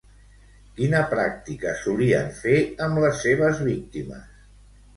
[0.79, 2.57] Quina pràctica solien fer
[2.89, 4.45] amb les seves víctimes?